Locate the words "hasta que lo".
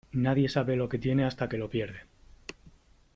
1.25-1.69